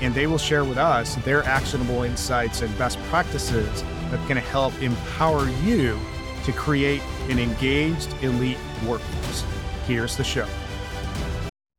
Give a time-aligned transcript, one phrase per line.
[0.00, 4.72] and they will share with us their actionable insights and best practices that can help
[4.82, 5.98] empower you
[6.44, 9.44] to create an engaged elite workforce.
[9.86, 10.46] Here's the show.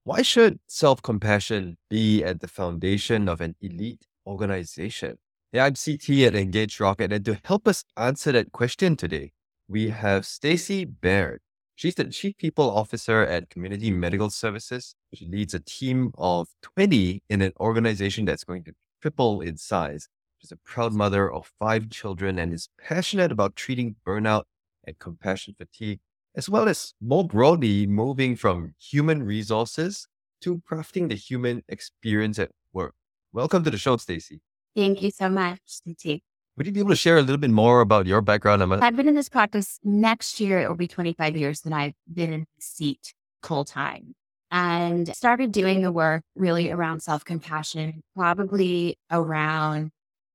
[0.03, 5.17] Why should self compassion be at the foundation of an elite organization?
[5.51, 9.31] Yeah, I'm CT at Engage Rocket, and to help us answer that question today,
[9.67, 11.41] we have Stacey Baird.
[11.79, 14.95] She's the Chief People Officer at Community Medical Services.
[15.13, 20.09] She leads a team of 20 in an organization that's going to triple in size.
[20.39, 24.43] She's a proud mother of five children and is passionate about treating burnout
[24.83, 26.01] and compassion fatigue,
[26.35, 30.05] as well as more broadly moving from human resources
[30.41, 32.93] to crafting the human experience at work.
[33.31, 34.41] Welcome to the show, Stacey.
[34.75, 36.23] Thank you so much, CT.
[36.59, 38.61] Would you be able to share a little bit more about your background?
[38.61, 40.59] I've been in this practice next year.
[40.59, 44.13] It will be 25 years that I've been in the seat full time
[44.51, 49.91] and started doing the work really around self compassion, probably around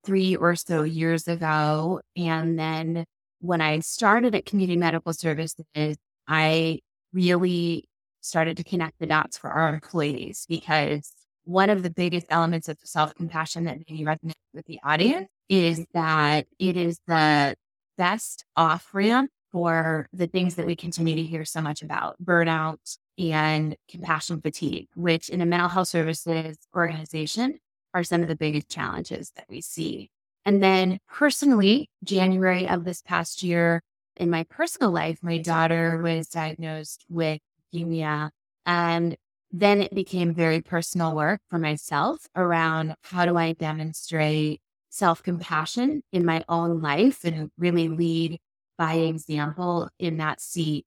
[0.07, 2.01] three or so years ago.
[2.17, 3.05] And then
[3.41, 6.79] when I started at Community Medical Services, I
[7.13, 7.85] really
[8.23, 11.13] started to connect the dots for our employees because
[11.45, 15.85] one of the biggest elements of self compassion that maybe resonates with the audience is
[15.95, 17.55] that it is the
[17.97, 22.99] best off ramp for the things that we continue to hear so much about burnout
[23.19, 27.59] and compassion fatigue, which in a mental health services organization
[27.93, 30.11] are some of the biggest challenges that we see.
[30.45, 33.81] And then personally, January of this past year,
[34.17, 37.41] in my personal life, my daughter was diagnosed with
[37.73, 38.31] leukemia.
[38.67, 39.17] And
[39.57, 44.61] then it became very personal work for myself around how do I demonstrate
[44.91, 48.41] self compassion in my own life and really lead
[48.77, 50.85] by example in that seat.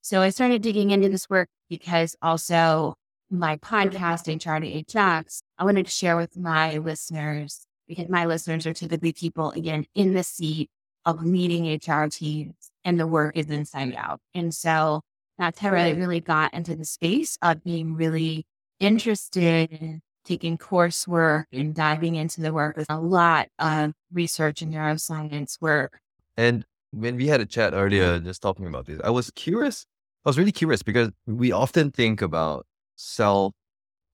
[0.00, 2.94] So I started digging into this work because also
[3.30, 8.66] my podcast, HR to HX, I wanted to share with my listeners because my listeners
[8.66, 10.70] are typically people, again, in the seat
[11.04, 14.20] of leading HR teams and the work is inside out.
[14.32, 15.02] And so
[15.40, 18.44] that's how I really got into the space of being really
[18.78, 24.72] interested in taking coursework and diving into the work with a lot of research and
[24.74, 25.98] neuroscience work.
[26.36, 29.86] And when we had a chat earlier, just talking about this, I was curious.
[30.24, 33.54] I was really curious because we often think about self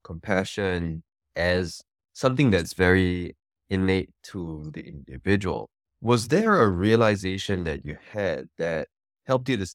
[0.04, 1.03] compassion
[1.34, 1.82] as
[2.12, 3.34] something that's very
[3.69, 5.69] innate to the individual.
[6.00, 8.87] Was there a realization that you had that
[9.26, 9.75] helped you to to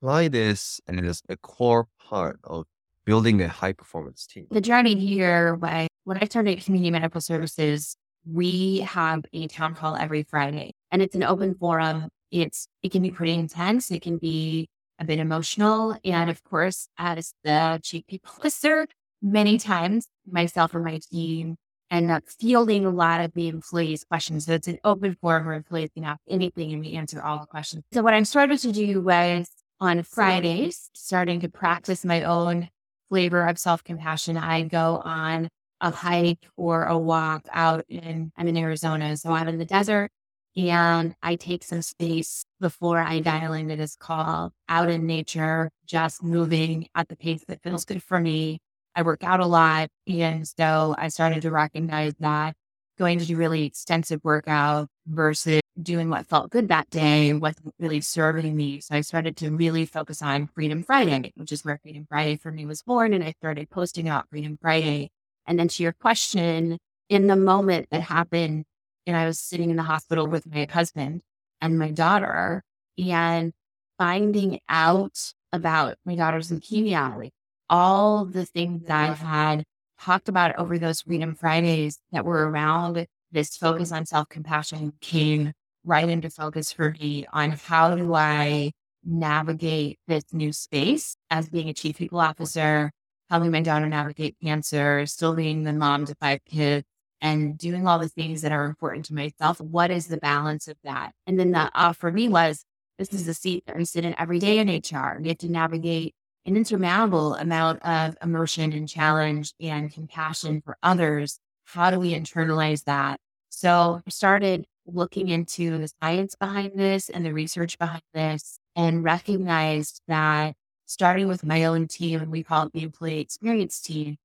[0.00, 2.66] apply this and it is a core part of
[3.04, 4.46] building a high performance team?
[4.50, 7.96] The journey here, when, when I started community medical services,
[8.30, 12.08] we have a town hall every Friday and it's an open forum.
[12.30, 13.90] It's, it can be pretty intense.
[13.90, 15.96] It can be a bit emotional.
[16.04, 18.86] And of course, as the chief people officer,
[19.22, 21.56] many times myself or my team
[21.90, 24.44] end up fielding a lot of the employees' questions.
[24.44, 27.46] So it's an open forum where employees can ask anything and we answer all the
[27.46, 27.82] questions.
[27.94, 29.48] So what I'm starting to do was
[29.80, 32.68] on Fridays, starting to practice my own
[33.08, 34.36] flavor of self-compassion.
[34.36, 35.48] I go on
[35.80, 39.16] a hike or a walk out in, I'm in Arizona.
[39.16, 40.10] So I'm in the desert
[40.56, 46.22] and I take some space before I dial into this call out in nature, just
[46.22, 48.58] moving at the pace that feels good for me
[48.98, 49.90] I work out a lot.
[50.08, 52.56] And so I started to recognize that
[52.98, 58.00] going to do really extensive workout versus doing what felt good that day wasn't really
[58.00, 58.80] serving me.
[58.80, 62.50] So I started to really focus on Freedom Friday, which is where Freedom Friday for
[62.50, 63.14] me was born.
[63.14, 65.10] And I started posting about Freedom Friday.
[65.46, 66.78] And then to your question,
[67.08, 68.64] in the moment that happened,
[69.06, 71.22] and I was sitting in the hospital with my husband
[71.60, 72.62] and my daughter
[72.98, 73.52] and
[73.96, 77.32] finding out about my daughter's leukemia, like
[77.70, 79.64] all the things that I had
[80.00, 85.52] talked about over those Freedom Fridays that were around this focus on self compassion came
[85.88, 88.72] right into focus for me on how do I
[89.04, 92.92] navigate this new space as being a chief people officer,
[93.30, 96.86] helping my daughter navigate cancer, still being the mom to five kids,
[97.20, 99.60] and doing all the things that are important to myself.
[99.60, 101.12] What is the balance of that?
[101.26, 102.64] And then the uh, for me was
[102.98, 105.18] this is the seat that I sit in every day in HR.
[105.20, 106.14] We have to navigate
[106.44, 111.40] an insurmountable amount of emotion and challenge and compassion for others.
[111.64, 113.20] How do we internalize that
[113.50, 119.04] So I started looking into the science behind this and the research behind this and
[119.04, 120.54] recognized that
[120.86, 124.16] starting with my own team, we call it the employee experience team,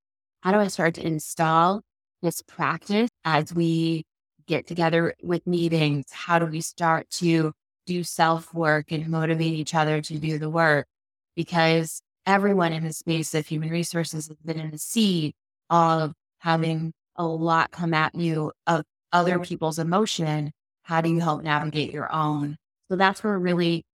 [0.42, 1.82] how do I start to install
[2.22, 4.06] this practice as we
[4.48, 6.06] get together with meetings?
[6.12, 7.54] How do we start to
[7.86, 10.88] do self work and motivate each other to do the work?
[11.36, 15.34] Because everyone in the space of human resources has been in the seed
[15.70, 18.84] of having a lot come at you of
[19.14, 20.52] other people's emotion.
[20.84, 22.58] How do you help navigate your own?
[22.90, 23.86] So that's where really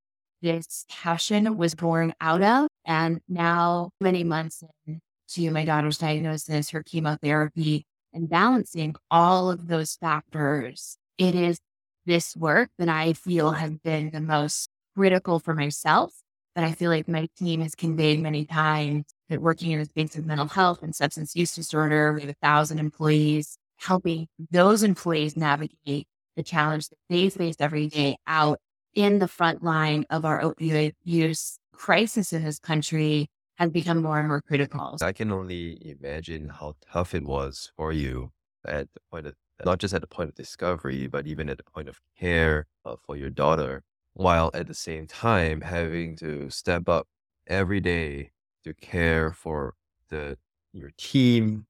[0.42, 2.68] this passion was born out of.
[2.86, 9.96] And now, many months into my daughter's diagnosis, her chemotherapy, and balancing all of those
[9.96, 11.60] factors, it is
[12.06, 16.14] this work that I feel has been the most critical for myself.
[16.56, 20.16] That I feel like my team has conveyed many times that working in the space
[20.18, 25.36] of mental health and substance use disorder, we have a thousand employees, helping those employees
[25.36, 28.60] navigate the challenge that they face every day out
[28.96, 33.28] in the front line of our opioid use crisis in this country
[33.58, 34.98] has become more and more critical.
[35.02, 38.32] I can only imagine how tough it was for you
[38.66, 39.36] at the point of
[39.66, 42.96] not just at the point of discovery, but even at the point of care uh,
[43.06, 43.84] for your daughter,
[44.14, 47.08] while at the same time having to step up
[47.48, 48.32] every day
[48.64, 49.74] to care for
[50.10, 50.38] the
[50.72, 51.66] your team,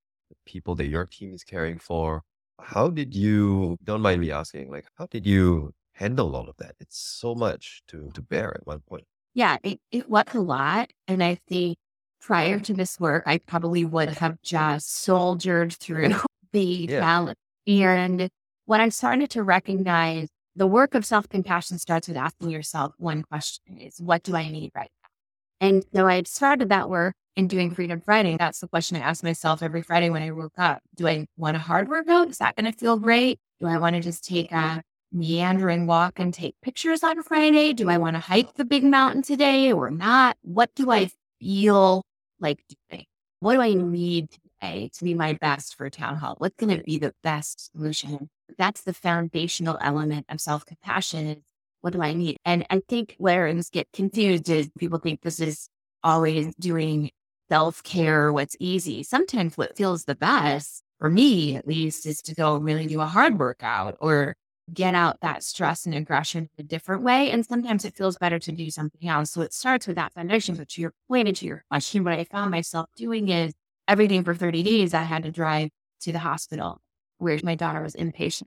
[0.49, 2.23] people that your team is caring for.
[2.59, 3.77] How did you?
[3.83, 4.71] Don't mind me asking.
[4.71, 6.75] Like, how did you handle all of that?
[6.79, 9.05] It's so much to to bear at one point.
[9.33, 11.77] Yeah, it, it was a lot, and I think
[12.19, 16.15] prior to this work, I probably would have just soldiered through
[16.51, 16.99] the yeah.
[16.99, 17.37] challenge.
[17.67, 18.29] And
[18.65, 23.23] when I started to recognize the work of self compassion starts with asking yourself one
[23.23, 25.67] question: Is what do I need right now?
[25.67, 28.35] And so I started that work in doing Freedom Friday.
[28.37, 30.81] That's the question I ask myself every Friday when I woke up.
[30.95, 32.27] Do I want a hard workout?
[32.29, 33.39] Is that going to feel great?
[33.61, 34.83] Do I want to just take a
[35.13, 37.71] meandering walk and take pictures on Friday?
[37.71, 40.35] Do I want to hike the big mountain today or not?
[40.41, 41.09] What do I
[41.39, 42.03] feel
[42.41, 42.59] like
[42.91, 43.05] doing?
[43.39, 46.35] What do I need today to be my best for town hall?
[46.39, 48.29] What's going to be the best solution?
[48.57, 51.43] That's the foundational element of self compassion.
[51.79, 52.35] What do I need?
[52.43, 55.69] And I think where things get confused is people think this is
[56.03, 57.11] always doing
[57.49, 59.03] self care, what's easy.
[59.03, 63.05] Sometimes what feels the best for me, at least, is to go really do a
[63.05, 64.35] hard workout or
[64.71, 67.31] get out that stress and aggression in a different way.
[67.31, 69.31] And sometimes it feels better to do something else.
[69.31, 70.55] So it starts with that foundation.
[70.55, 73.53] But to your point and to your question, what I found myself doing is
[73.87, 75.69] every day for 30 days, I had to drive
[76.01, 76.81] to the hospital
[77.17, 78.43] where my daughter was inpatient.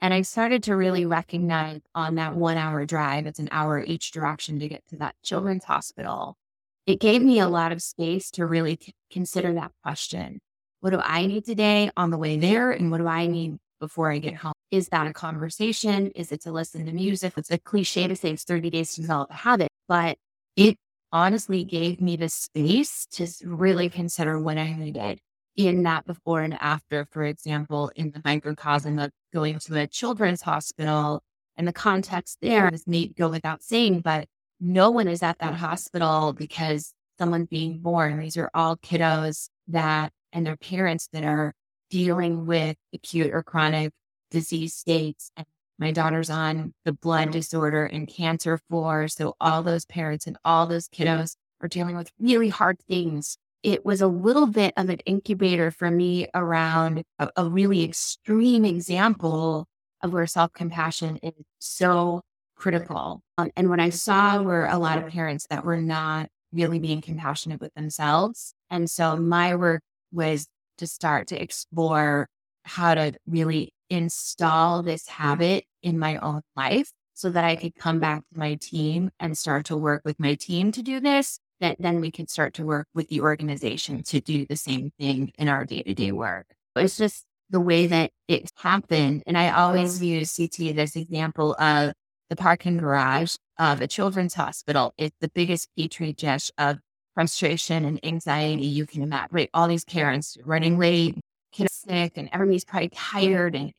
[0.00, 4.10] And I started to really recognize on that one hour drive, it's an hour each
[4.10, 6.36] direction to get to that children's hospital.
[6.86, 8.78] It gave me a lot of space to really
[9.10, 10.38] consider that question.
[10.80, 12.70] What do I need today on the way there?
[12.70, 14.52] And what do I need before I get home?
[14.70, 16.10] Is that a conversation?
[16.14, 17.34] Is it to listen to music?
[17.36, 20.18] It's a cliche to say it's 30 days to develop a habit, but
[20.56, 20.76] it
[21.10, 25.20] honestly gave me the space to really consider what I needed
[25.56, 30.42] in that before and after, for example, in the microcosm of going to a children's
[30.42, 31.22] hospital
[31.56, 34.26] and the context there is may go without saying, but
[34.60, 38.18] no one is at that hospital because someone's being born.
[38.18, 41.54] These are all kiddos that and their parents that are
[41.90, 43.92] dealing with acute or chronic
[44.30, 45.30] disease states.
[45.36, 45.46] And
[45.78, 49.08] my daughter's on the blood disorder and cancer floor.
[49.08, 53.38] So all those parents and all those kiddos are dealing with really hard things.
[53.62, 58.64] It was a little bit of an incubator for me around a, a really extreme
[58.64, 59.66] example
[60.02, 62.22] of where self compassion is so
[62.54, 63.22] critical.
[63.38, 67.00] Um, and what I saw were a lot of parents that were not really being
[67.00, 68.54] compassionate with themselves.
[68.70, 69.82] And so my work
[70.12, 70.46] was
[70.78, 72.28] to start to explore
[72.64, 78.00] how to really install this habit in my own life so that I could come
[78.00, 81.38] back to my team and start to work with my team to do this.
[81.60, 85.32] That then we could start to work with the organization to do the same thing
[85.38, 86.46] in our day to day work.
[86.76, 89.22] It's just the way that it happened.
[89.26, 91.92] And I always use CT this example of
[92.30, 94.92] the parking garage of a children's hospital.
[94.96, 96.78] It's the biggest petri dish of
[97.14, 99.48] frustration and anxiety you can imagine.
[99.54, 101.18] All these parents running late,
[101.52, 103.54] kids sick, and everybody's probably tired.
[103.54, 103.72] And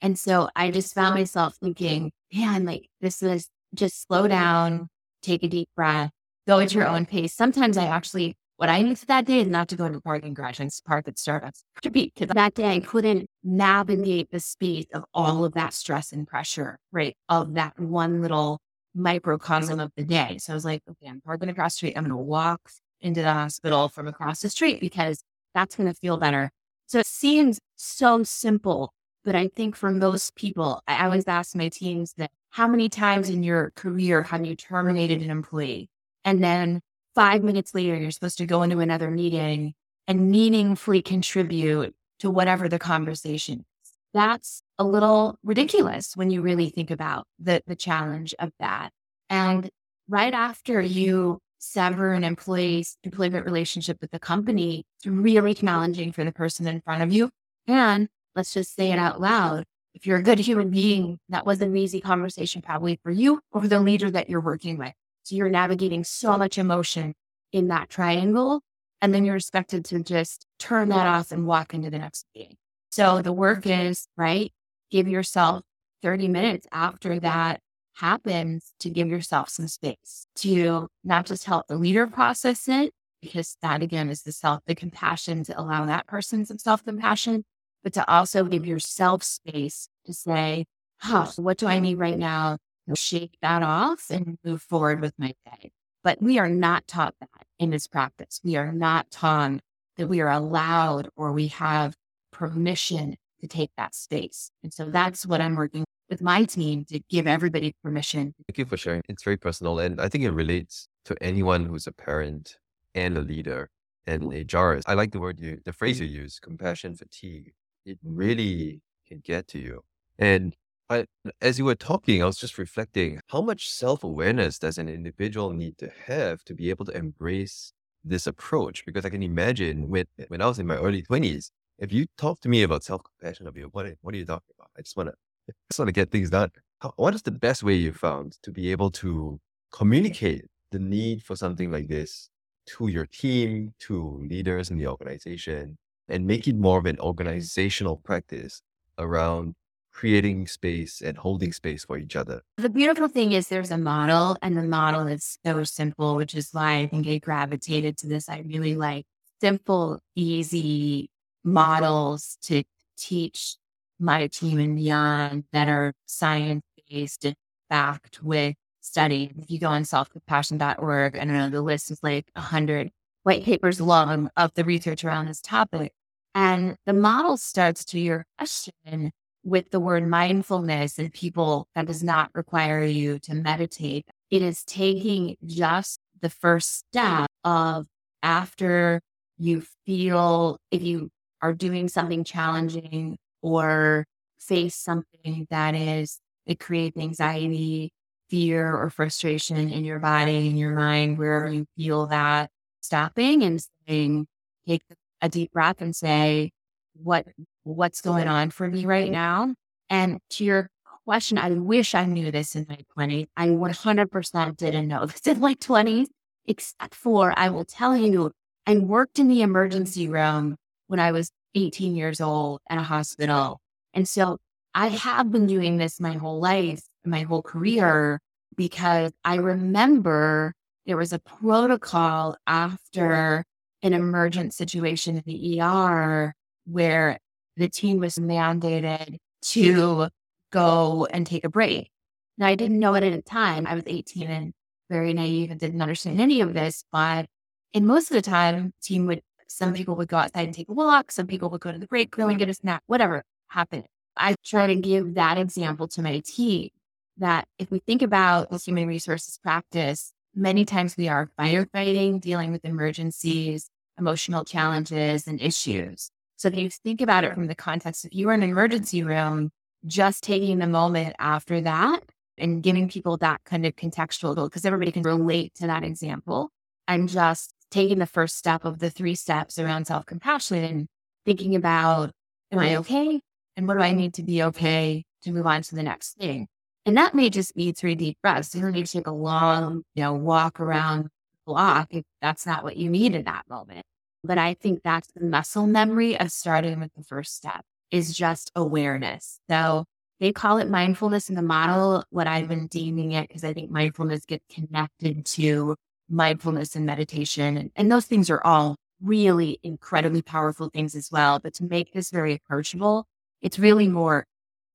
[0.00, 4.88] and so I just found myself thinking, man, like this is just slow down,
[5.22, 6.10] take a deep breath,
[6.46, 7.32] go at your own pace.
[7.32, 10.34] Sometimes I actually what I needed that day is not to go to the parking
[10.34, 11.62] garage and park at Starbucks.
[11.82, 16.12] To be because that day I couldn't navigate the space of all of that stress
[16.12, 17.16] and pressure, right?
[17.28, 18.60] Of that one little
[18.94, 20.38] microcosm of the day.
[20.38, 21.94] So I was like, okay, I'm parking across the street.
[21.96, 22.60] I'm going to walk
[23.00, 26.50] into the hospital from across the street because that's going to feel better.
[26.86, 28.92] So it seems so simple,
[29.24, 33.30] But I think for most people, I always ask my teams that how many times
[33.30, 35.88] in your career have you terminated an employee?
[36.24, 36.80] And then
[37.14, 39.74] five minutes later, you're supposed to go into another meeting
[40.06, 43.92] and meaningfully contribute to whatever the conversation is.
[44.14, 48.90] That's a little ridiculous when you really think about the, the challenge of that.
[49.30, 49.70] And
[50.08, 56.24] right after you sever an employee's employment relationship with the company, it's really challenging for
[56.24, 57.30] the person in front of you.
[57.66, 59.64] And let's just say it out loud.
[59.94, 63.68] If you're a good human being, that was an easy conversation probably for you or
[63.68, 64.92] the leader that you're working with.
[65.24, 67.14] So you're navigating so much emotion
[67.52, 68.62] in that triangle.
[69.00, 72.56] And then you're expected to just turn that off and walk into the next meeting.
[72.90, 74.52] So the work is, right?
[74.90, 75.62] Give yourself
[76.02, 77.60] 30 minutes after that
[77.94, 83.56] happens to give yourself some space to not just help the leader process it, because
[83.62, 87.44] that again is the self, the compassion to allow that person some self compassion,
[87.82, 90.66] but to also give yourself space to say,
[90.98, 92.58] huh, what do I need right now?
[92.94, 95.72] Shake that off and move forward with my day.
[96.04, 98.40] But we are not taught that in this practice.
[98.42, 99.60] We are not taught
[99.96, 101.94] that we are allowed or we have
[102.32, 104.50] permission to take that space.
[104.62, 108.34] And so that's what I'm working with my team to give everybody permission.
[108.48, 109.02] Thank you for sharing.
[109.08, 109.78] It's very personal.
[109.78, 112.56] And I think it relates to anyone who's a parent
[112.94, 113.70] and a leader
[114.06, 114.80] and a HR.
[114.86, 117.52] I like the word you, the phrase you use, compassion fatigue.
[117.84, 119.82] It really can get to you.
[120.18, 120.54] And
[120.92, 121.06] I,
[121.40, 125.52] as you were talking, I was just reflecting how much self awareness does an individual
[125.52, 127.72] need to have to be able to embrace
[128.04, 128.84] this approach?
[128.84, 132.40] Because I can imagine when, when I was in my early 20s, if you talk
[132.40, 134.70] to me about self compassion, I'll be, what, what are you talking about?
[134.78, 135.14] I just want to
[135.70, 136.50] just want to get things done.
[136.80, 139.40] How, what is the best way you found to be able to
[139.72, 142.28] communicate the need for something like this
[142.66, 145.76] to your team, to leaders in the organization,
[146.08, 148.62] and make it more of an organizational practice
[148.98, 149.54] around
[149.92, 152.42] creating space and holding space for each other.
[152.56, 156.48] The beautiful thing is there's a model, and the model is so simple, which is
[156.52, 158.28] why I think I gravitated to this.
[158.28, 159.04] I really like
[159.40, 161.10] simple, easy
[161.44, 162.62] models to
[162.96, 163.56] teach
[163.98, 167.36] my team and beyond that are science based and
[167.68, 169.32] backed with study.
[169.38, 172.90] If you go on selfcompassion.org, I don't know, the list is like 100
[173.22, 175.92] white papers long of the research around this topic.
[176.34, 179.12] And the model starts to your question
[179.44, 184.06] with the word mindfulness and people that does not require you to meditate.
[184.30, 187.86] It is taking just the first step of
[188.22, 189.00] after
[189.38, 194.06] you feel if you are doing something challenging or
[194.38, 197.92] face something that is, it creates anxiety,
[198.30, 203.64] fear, or frustration in your body, in your mind, wherever you feel that, stopping and
[203.86, 204.26] saying,
[204.66, 204.82] take
[205.20, 206.50] a deep breath and say,
[206.94, 207.26] what,
[207.64, 209.54] what's going on for me right now?
[209.90, 210.70] And to your
[211.04, 213.26] question, I wish I knew this in my 20s.
[213.36, 216.06] I 100% didn't know this in my 20s,
[216.46, 218.32] except for I will tell you,
[218.66, 223.60] I worked in the emergency room when I was 18 years old at a hospital.
[223.94, 224.38] And so
[224.74, 228.20] I have been doing this my whole life, my whole career,
[228.56, 230.54] because I remember
[230.86, 233.44] there was a protocol after
[233.82, 236.32] an emergent situation in the ER
[236.64, 237.18] where
[237.56, 240.08] the team was mandated to
[240.50, 241.90] go and take a break.
[242.38, 243.66] Now, I didn't know it at the time.
[243.66, 244.52] I was 18 and
[244.90, 246.84] very naive and didn't understand any of this.
[246.92, 247.26] But
[247.72, 250.72] in most of the time, team would some people would go outside and take a
[250.72, 251.12] walk.
[251.12, 253.84] Some people would go to the break room and get a snack, whatever happened.
[254.16, 256.70] I try to give that example to my team
[257.18, 262.50] that if we think about the human resources practice, many times we are firefighting, dealing
[262.50, 263.68] with emergencies,
[263.98, 266.10] emotional challenges, and issues.
[266.42, 269.04] So if you think about it from the context of you are in an emergency
[269.04, 269.52] room,
[269.86, 272.00] just taking the moment after that
[272.36, 276.50] and giving people that kind of contextual goal, because everybody can relate to that example
[276.88, 280.88] and just taking the first step of the three steps around self compassion and
[281.24, 282.10] thinking about,
[282.50, 283.20] am I okay?
[283.56, 286.48] And what do I need to be okay to move on to the next thing?
[286.84, 288.52] And that may just be three deep breaths.
[288.52, 291.10] You don't need to take a long, you know, walk around the
[291.46, 293.86] block if that's not what you need in that moment.
[294.24, 298.50] But I think that's the muscle memory of starting with the first step is just
[298.54, 299.40] awareness.
[299.50, 299.84] So
[300.20, 302.04] they call it mindfulness in the model.
[302.10, 305.76] What I've been deeming it, because I think mindfulness gets connected to
[306.08, 307.56] mindfulness and meditation.
[307.56, 311.40] And, and those things are all really incredibly powerful things as well.
[311.40, 313.06] But to make this very approachable,
[313.40, 314.24] it's really more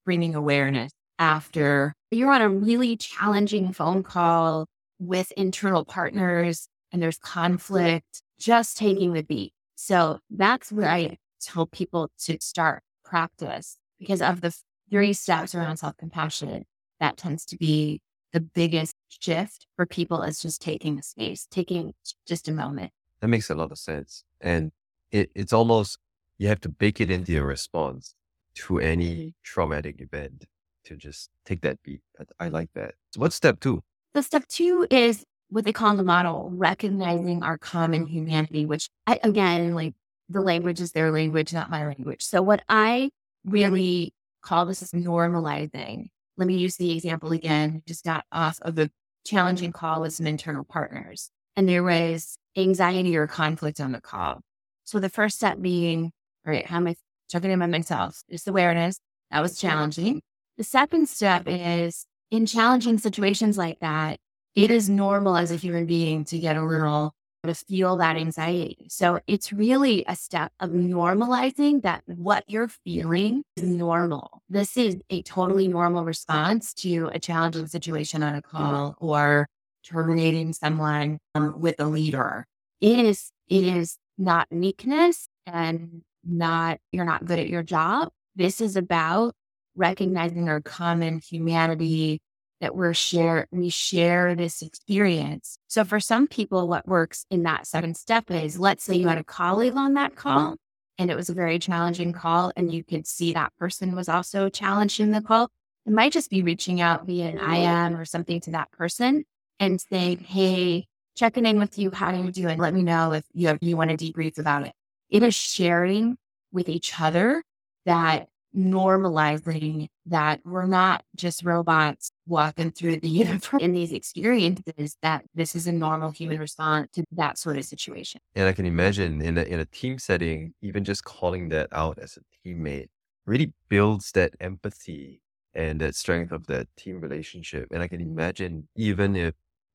[0.06, 4.66] bringing awareness after you're on a really challenging phone call
[5.00, 9.53] with internal partners and there's conflict, just taking the beat.
[9.75, 14.56] So that's where I tell people to start practice because of the
[14.89, 16.65] three steps around self compassion,
[17.00, 18.01] that tends to be
[18.34, 21.94] the biggest shift for people is just taking a space, taking
[22.27, 22.91] just a moment.
[23.22, 24.24] That makes a lot of sense.
[24.41, 24.72] And
[25.12, 25.98] it, it's almost,
[26.38, 28.13] you have to bake it into your response
[28.56, 29.27] to any Mm-hmm.
[29.44, 30.46] traumatic event
[30.84, 32.01] to just take that beat.
[32.20, 32.96] I, I like that.
[33.12, 33.84] So what's step two?
[34.13, 39.20] The step two is what they call the model, recognizing our common humanity, which I,
[39.24, 39.94] again, like
[40.30, 42.22] the language is their language, not my language.
[42.24, 43.10] So what I
[43.46, 46.08] really call this is normalizing.
[46.38, 47.82] Let me use the example again.
[47.88, 48.89] Just got off of a
[49.25, 54.42] challenging call with some internal partners and there was anxiety or conflict on the call.
[54.84, 56.12] So the first step being,
[56.46, 56.96] all right, how am I
[57.30, 58.22] checking in on myself?
[58.30, 59.00] Just awareness.
[59.32, 60.22] That was challenging.
[60.58, 64.20] The second step is in challenging situations like that,
[64.58, 68.88] it is normal as a human being to get a little, to feel that anxiety.
[68.90, 74.42] So it's really a step of normalizing that what you're feeling is normal.
[74.50, 79.48] This is a totally normal response to a challenging situation on a call or
[79.86, 82.48] terminating someone um, with a leader.
[82.82, 88.10] It is, it is not weakness and not, you're not good at your job.
[88.36, 89.36] This is about
[89.76, 92.22] recognizing our common humanity
[92.62, 95.58] that we're share we share this experience.
[95.68, 99.18] So for some people, what works in that second step is let's say you had
[99.18, 100.56] a colleague on that call
[100.98, 104.50] and it was a very challenging call and you could see that person was also
[104.50, 105.50] challenged in the call.
[105.86, 109.24] It might just be reaching out via an IM or something to that person
[109.60, 111.92] and saying, Hey, checking in with you.
[111.92, 112.58] How are you doing?
[112.58, 114.74] Let me know if you have, you want to debrief about it.
[115.10, 116.18] It is sharing
[116.52, 117.44] with each other
[117.86, 125.25] that normalizing that we're not just robots walking through the universe in these experiences, that
[125.36, 128.22] this is a normal human response to that sort of situation.
[128.36, 132.00] And I can imagine in a, in a team setting, even just calling that out
[132.00, 132.89] as a teammate
[133.25, 135.22] really builds that empathy
[135.54, 137.68] and that strength of that team relationship.
[137.72, 138.12] And I can mm-hmm.
[138.12, 139.34] imagine even if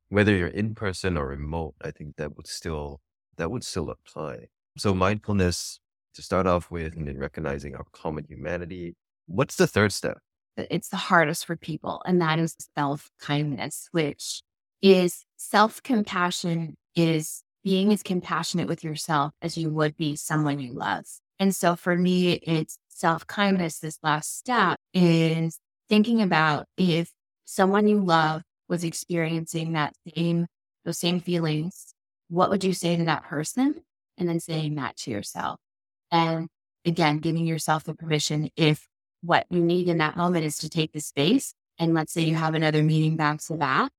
[0.09, 3.01] whether you're in person or remote, I think that would still
[3.37, 4.49] that would still apply.
[4.77, 5.81] So mindfulness
[6.15, 8.95] to start off with and then recognizing our common humanity.
[9.27, 10.19] What's the third step?
[10.57, 14.43] It's the hardest for people, and that is self kindness, which
[14.83, 20.73] is self compassion, is being as compassionate with yourself as you would be someone you
[20.75, 21.05] love.
[21.39, 23.79] And so for me, it's self kindness.
[23.79, 27.11] This last step is thinking about if
[27.45, 30.47] someone you love was experiencing that same,
[30.85, 31.95] those same feelings,
[32.29, 33.83] what would you say to that person?
[34.19, 35.59] And then saying that to yourself.
[36.13, 36.49] And
[36.85, 38.87] again, giving yourself the permission if
[39.23, 41.55] what you need in that moment is to take the space.
[41.79, 43.91] And let's say you have another meeting back to back.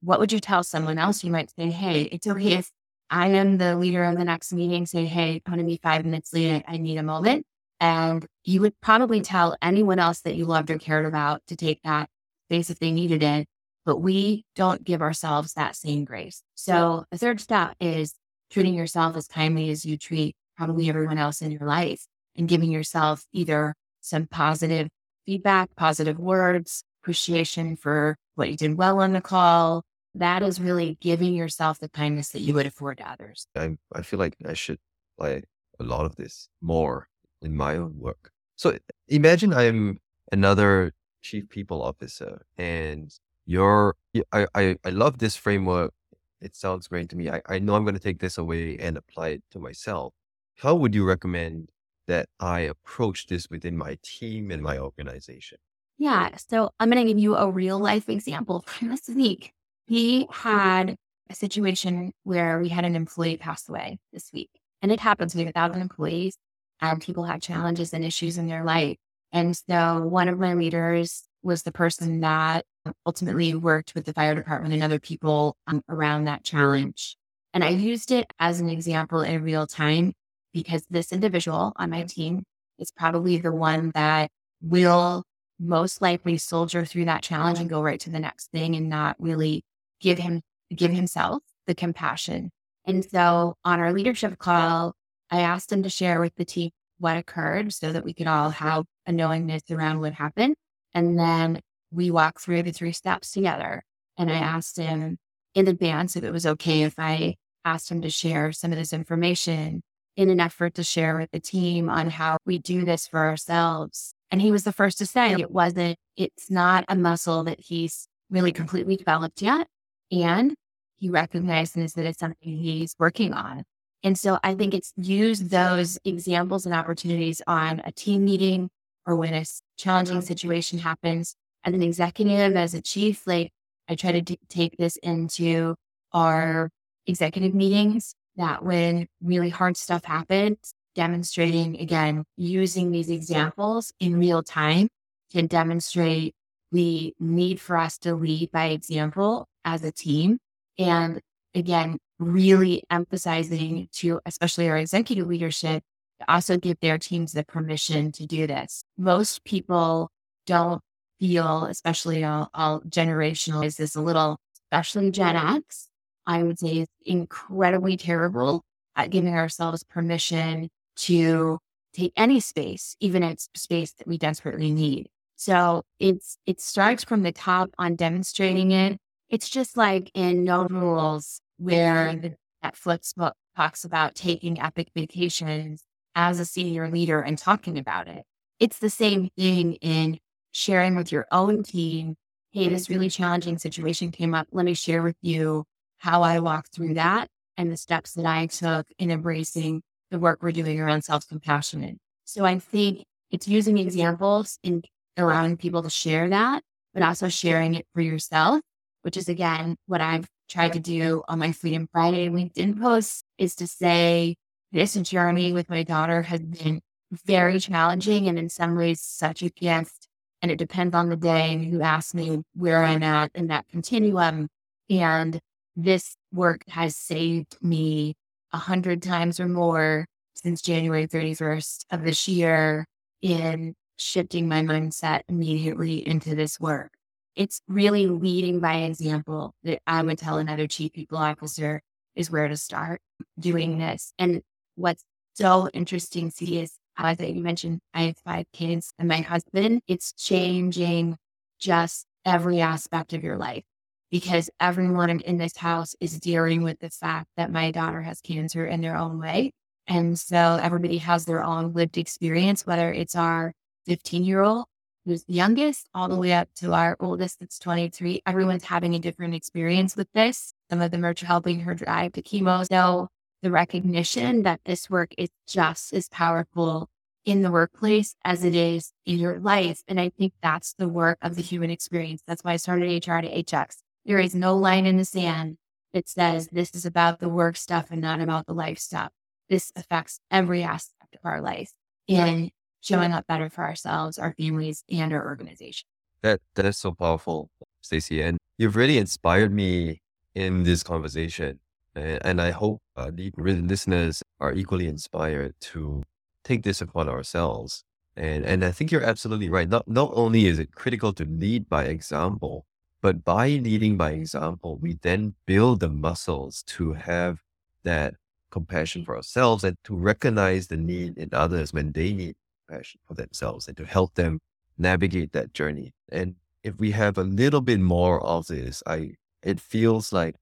[0.00, 1.24] What would you tell someone else?
[1.24, 2.70] You might say, Hey, it's okay if
[3.10, 4.86] I am the leader of the next meeting.
[4.86, 6.64] Say, Hey, I'm to be five minutes late.
[6.68, 7.44] I need a moment.
[7.80, 11.82] And you would probably tell anyone else that you loved or cared about to take
[11.82, 12.08] that
[12.48, 13.48] space if they needed it.
[13.84, 16.42] But we don't give ourselves that same grace.
[16.54, 18.14] So the third step is
[18.50, 22.70] treating yourself as kindly as you treat probably everyone else in your life and giving
[22.70, 24.88] yourself either some positive
[25.24, 29.82] feedback, positive words, appreciation for what you did well on the call.
[30.14, 33.46] That is really giving yourself the kindness that you would afford to others.
[33.54, 34.78] I, I feel like I should
[35.18, 35.42] apply
[35.78, 37.08] a lot of this more
[37.42, 38.30] in my own work.
[38.56, 39.98] So imagine I'm
[40.32, 43.12] another chief people officer and
[43.44, 43.94] you're,
[44.32, 45.92] I, I, I love this framework.
[46.40, 47.30] It sounds great to me.
[47.30, 50.14] I, I know I'm going to take this away and apply it to myself.
[50.60, 51.68] How would you recommend
[52.06, 55.58] that I approach this within my team and my organization?
[55.98, 56.30] Yeah.
[56.36, 59.52] So I'm going to give you a real life example from this week.
[59.88, 60.96] We had
[61.28, 64.50] a situation where we had an employee pass away this week.
[64.80, 65.34] And it happens.
[65.34, 66.36] We have a thousand employees
[66.80, 68.96] and people have challenges and issues in their life.
[69.32, 72.64] And so one of my leaders was the person that
[73.04, 77.16] ultimately worked with the fire department and other people um, around that challenge.
[77.52, 80.12] And I used it as an example in real time
[80.56, 82.42] because this individual on my team
[82.78, 84.30] is probably the one that
[84.62, 85.22] will
[85.60, 89.16] most likely soldier through that challenge and go right to the next thing and not
[89.18, 89.62] really
[90.00, 90.40] give him
[90.74, 92.50] give himself the compassion.
[92.86, 94.94] And so on our leadership call,
[95.30, 98.48] I asked him to share with the team what occurred so that we could all
[98.48, 100.54] have a knowingness around what happened.
[100.94, 103.82] And then we walked through the three steps together.
[104.16, 105.18] And I asked him
[105.54, 107.34] in advance if it was okay if I
[107.66, 109.82] asked him to share some of this information
[110.16, 114.14] in an effort to share with the team on how we do this for ourselves.
[114.30, 118.08] And he was the first to say it wasn't, it's not a muscle that he's
[118.30, 119.68] really completely developed yet.
[120.10, 120.54] And
[120.96, 123.64] he recognizes that it's something he's working on.
[124.02, 128.70] And so I think it's use those examples and opportunities on a team meeting
[129.06, 129.44] or when a
[129.76, 131.34] challenging situation happens.
[131.64, 133.50] As an executive, as a chief, like
[133.88, 135.74] I try to d- take this into
[136.12, 136.70] our
[137.06, 144.42] executive meetings that when really hard stuff happens, demonstrating again, using these examples in real
[144.42, 144.88] time
[145.30, 146.34] to demonstrate
[146.72, 150.38] the need for us to lead by example as a team.
[150.78, 151.20] And
[151.54, 155.82] again, really emphasizing to especially our executive leadership
[156.20, 158.82] to also give their teams the permission to do this.
[158.96, 160.10] Most people
[160.46, 160.80] don't
[161.20, 165.88] feel, especially all, all generational, is this a little, especially Gen X,
[166.26, 168.62] I would say is incredibly terrible
[168.96, 171.58] at giving ourselves permission to
[171.92, 175.08] take any space, even it's space that we desperately need.
[175.36, 178.98] So it's it starts from the top on demonstrating it.
[179.28, 182.34] It's just like in No Rules, where the
[182.64, 185.84] Netflix book talks about taking epic vacations
[186.14, 188.24] as a senior leader and talking about it.
[188.58, 190.18] It's the same thing in
[190.52, 192.16] sharing with your own team.
[192.52, 194.48] Hey, this really challenging situation came up.
[194.50, 195.64] Let me share with you
[195.98, 200.42] how I walked through that and the steps that I took in embracing the work
[200.42, 201.98] we're doing around self compassion.
[202.24, 204.84] So I think it's using examples and
[205.16, 206.62] allowing people to share that,
[206.94, 208.60] but also sharing it for yourself,
[209.02, 213.54] which is again what I've tried to do on my Freedom Friday LinkedIn posts is
[213.56, 214.36] to say,
[214.72, 216.80] this journey with my daughter has been
[217.24, 220.08] very challenging and in some ways such a gift.
[220.42, 223.68] And it depends on the day and who asks me where I'm at in that
[223.68, 224.48] continuum.
[224.90, 225.40] And
[225.76, 228.14] this work has saved me
[228.52, 232.86] a hundred times or more since January 31st of this year
[233.22, 236.92] in shifting my mindset immediately into this work.
[237.34, 241.82] It's really leading by example that I would tell another chief people officer
[242.14, 243.00] is where to start
[243.38, 244.12] doing this.
[244.18, 244.42] And
[244.74, 249.82] what's so interesting see is, as you mentioned, I have five kids and my husband,
[249.86, 251.18] it's changing
[251.58, 253.64] just every aspect of your life
[254.10, 258.66] because everyone in this house is dealing with the fact that my daughter has cancer
[258.66, 259.52] in their own way.
[259.86, 263.52] And so everybody has their own lived experience, whether it's our
[263.86, 264.66] 15 year old
[265.06, 268.22] who's the youngest, all the way up to our oldest that's 23.
[268.26, 270.52] Everyone's having a different experience with this.
[270.68, 272.66] Some of them are helping her drive to chemo.
[272.68, 273.08] So
[273.42, 276.88] the recognition that this work is just as powerful
[277.24, 279.82] in the workplace as it is in your life.
[279.86, 282.22] And I think that's the work of the human experience.
[282.26, 283.76] That's why I started HR to HX.
[284.06, 285.56] There is no line in the sand
[285.92, 289.10] that says this is about the work stuff and not about the life stuff.
[289.48, 291.72] This affects every aspect of our life
[292.06, 295.88] in showing up better for ourselves, our families, and our organization.
[296.22, 300.00] That that is so powerful, Stacey, and you've really inspired me
[300.36, 301.58] in this conversation.
[301.96, 306.02] And, and I hope uh, the listeners are equally inspired to
[306.44, 307.82] take this upon ourselves.
[308.16, 309.68] And and I think you're absolutely right.
[309.68, 312.66] Not not only is it critical to lead by example,
[313.02, 317.40] but by leading by example, we then build the muscles to have
[317.84, 318.14] that
[318.50, 322.34] compassion for ourselves and to recognize the need in others when they need
[322.66, 324.40] compassion for themselves and to help them
[324.78, 325.92] navigate that journey.
[326.10, 330.36] And if we have a little bit more of this, I it feels like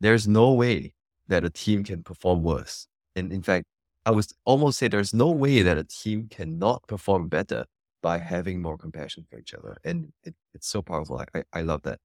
[0.00, 0.94] there's no way
[1.28, 2.86] that a team can perform worse.
[3.16, 3.66] And in fact,
[4.06, 7.66] I would almost say there's no way that a team cannot perform better
[8.02, 9.76] by having more compassion for each other.
[9.84, 11.20] And it, it's so powerful.
[11.34, 11.98] I, I, I love that.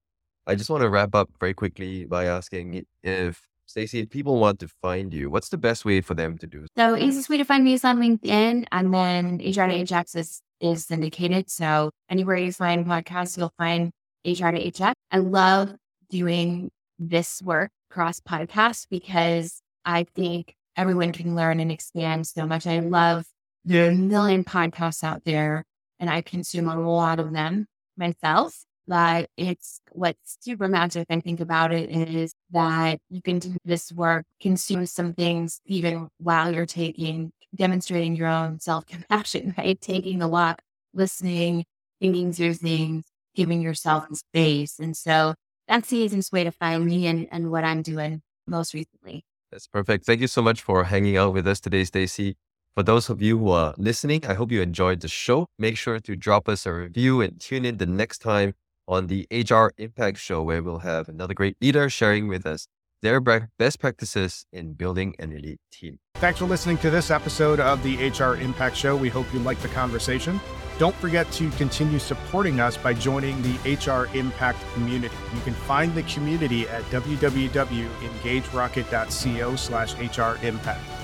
[0.46, 4.58] I just want to wrap up very quickly by asking if Stacey, if people want
[4.60, 6.66] to find you, what's the best way for them to do?
[6.76, 10.42] So easiest way to find me is on LinkedIn, and then HR to HX is,
[10.60, 11.50] is syndicated.
[11.50, 13.90] So anywhere you find podcasts, you'll find
[14.24, 14.92] HR to HX.
[15.10, 15.74] I love
[16.10, 22.66] doing this work cross podcasts because I think everyone can learn and expand so much.
[22.66, 23.24] I love
[23.64, 25.64] there are a million podcasts out there,
[26.00, 31.40] and I consume a lot of them myself But it's what's super magic I think
[31.40, 36.66] about it is that you can do this work, consume some things even while you're
[36.66, 39.80] taking, demonstrating your own self compassion, right?
[39.80, 40.60] Taking a walk,
[40.92, 41.64] listening,
[42.00, 43.04] thinking through things,
[43.34, 44.78] giving yourself space.
[44.78, 45.34] And so
[45.66, 49.24] that's the easiest way to find me and, and what I'm doing most recently.
[49.50, 50.04] That's perfect.
[50.04, 52.36] Thank you so much for hanging out with us today, Stacey.
[52.76, 55.46] For those of you who are listening, I hope you enjoyed the show.
[55.60, 58.54] Make sure to drop us a review and tune in the next time
[58.88, 62.66] on the HR Impact Show, where we'll have another great leader sharing with us
[63.00, 66.00] their best practices in building an elite team.
[66.16, 68.96] Thanks for listening to this episode of the HR Impact Show.
[68.96, 70.40] We hope you liked the conversation.
[70.76, 75.14] Don't forget to continue supporting us by joining the HR Impact community.
[75.32, 81.03] You can find the community at www.engagerocket.co slash HR Impact.